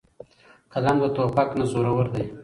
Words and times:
قلم 0.71 0.97
د 1.01 1.05
توپک 1.15 1.49
نه 1.59 1.65
زورور 1.71 2.05
دی. 2.13 2.23